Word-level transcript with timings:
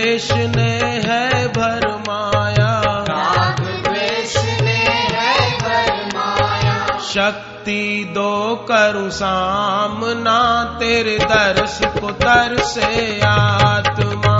द्वेष 0.00 0.32
ने 0.32 0.72
है 1.06 1.48
भरमाया 1.48 2.70
राग 3.08 3.60
द्वेष 3.60 4.36
ने 4.36 4.78
है 5.12 5.58
भरमाया 5.58 6.98
शक्ति 6.98 8.12
दो 8.14 8.56
करु 8.70 9.10
सामना, 9.10 10.64
तेरे 10.80 11.18
दर्श 11.18 11.80
को 11.84 12.10
तर 12.12 12.56
से 12.58 13.20
आत्मा। 13.20 14.39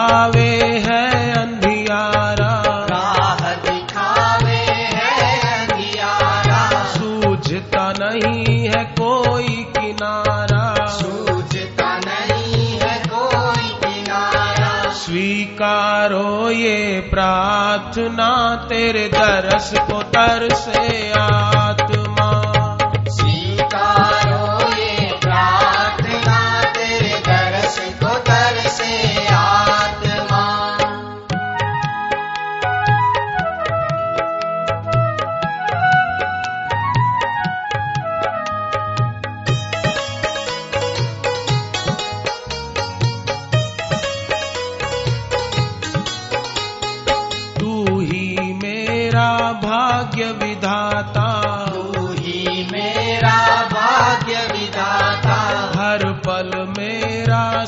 दिखावे 0.00 0.84
है 0.88 1.32
अंधियारा। 1.32 2.62
राह 2.90 3.54
दिखावे 3.54 4.56
है 4.96 5.40
अंधियारा। 5.40 6.84
सूझता 6.84 7.92
नहीं 7.98 8.68
है 8.68 8.84
कोई 8.84 9.48
किनारा। 9.48 10.86
सूझता 10.86 11.98
नहीं 11.98 12.80
है 12.80 13.02
कोई 13.14 13.68
किनारा। 13.68 14.90
स्वीकारो 14.90 16.50
ये 16.50 17.08
प्रार्थना 17.10 18.56
तेरे 18.68 19.08
दरस 19.08 19.72
को 19.78 20.02
तर 20.02 20.48
से 20.54 21.12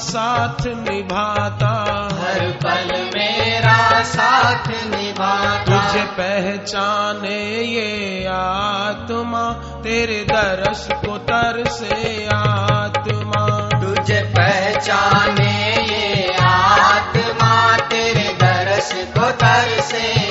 साथ 0.03 0.67
निभाता। 0.67 1.73
हर 2.13 2.41
पल 2.65 3.11
मेरा 3.15 4.03
साथ 4.03 4.69
निभाता। 4.69 5.65
तुझे 5.65 6.05
पहचाने 6.05 7.63
ये 7.63 8.27
आत्मा 8.27 9.53
तेरे 9.83 10.27
दरस 10.29 10.89
को 10.93 11.19
तर 11.19 11.65
से 11.67 12.27
आत्मा। 12.27 13.69
तुझे 13.81 14.21
पहचाने 14.39 15.53
ये 15.75 16.37
आत्मा 16.41 17.77
तेरे 17.77 18.37
दर्श 18.43 18.93
को 19.19 19.31
तर 19.31 19.81
से 19.81 20.22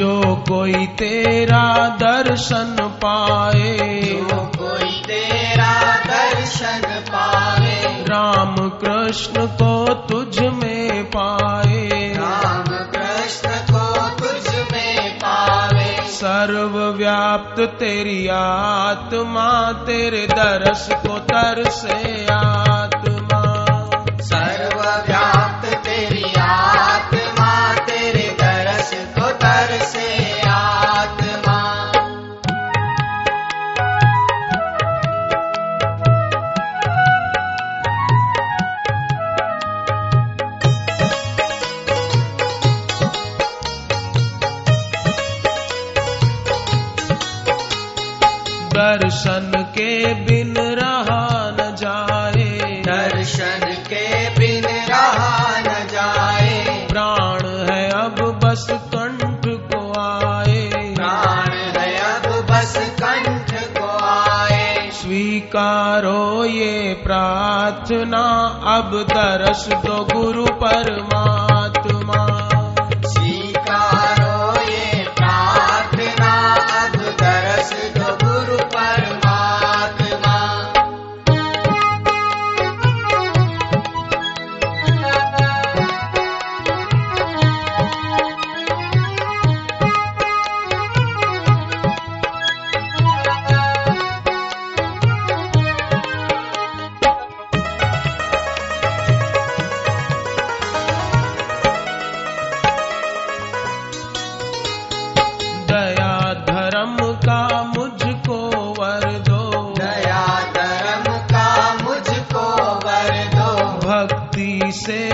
जो 0.00 0.44
कोई 0.48 0.86
तेरा 0.86 1.88
दर्शन 1.88 2.76
पाए। 2.80 3.78
जो 3.98 4.50
कोई 4.58 5.02
तेरा 5.06 5.96
दर्शन 5.96 6.80
पावे 6.84 8.04
राम 8.08 8.56
कृष्ण 8.56 9.46
को 9.46 9.94
तुझ 9.94 10.40
में 10.40 11.04
पाए। 11.04 11.88
राम 12.16 12.64
कृष्ण 12.64 13.48
को 13.48 14.08
तुझ 14.08 14.54
में 14.72 15.18
पावे 15.18 15.96
सर्वव्याप्त 16.04 17.60
तेरी 17.60 18.28
आत्मा 18.28 19.72
तेरे 19.72 20.26
दरस 20.26 20.88
को 20.92 21.18
तर 21.18 21.70
से 21.70 22.26
दर्शन 49.10 49.52
के 49.56 50.14
बिन 50.14 50.54
रहा 50.56 51.50
न 51.50 51.74
जाए। 51.74 52.82
दर्शन 52.86 53.60
के 53.62 54.30
बिन 54.30 54.64
रहा 54.64 55.60
न 55.60 55.86
जाए। 55.92 56.86
प्राण 56.92 57.48
है 57.70 57.90
अब 57.90 58.40
बस 58.44 58.66
कंठ 58.70 59.46
को 59.46 60.00
आए। 60.00 60.70
प्राण 60.94 61.80
है 61.80 61.98
अब 61.98 62.46
बस 62.50 62.96
कंठ 63.02 63.78
को 63.78 64.04
आए। 64.04 64.90
स्वीकारो 64.92 66.44
ये 66.44 67.02
प्रार्थना 67.04 68.46
अब 68.76 69.06
दरस 69.08 69.68
दो 69.68 70.08
गुरु 70.14 70.46
परमात्मा। 70.46 71.49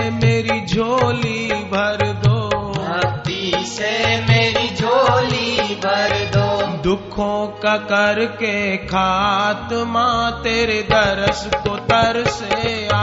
मेरी 0.09 0.65
झोली 0.65 1.47
भर 1.47 2.21
दो। 2.25 2.49
भक्ति 2.71 3.53
से 3.57 4.21
मेरी 4.21 4.75
झोली 4.75 5.75
भर 5.75 6.31
दो। 6.35 6.47
दुखों 6.83 7.47
का 7.47 7.77
करके 7.77 8.77
खात्मा 8.77 10.31
तेरे 10.31 10.81
दरस 10.81 11.49
को 11.55 11.75
तरसे 11.77 12.87
आ 12.87 12.96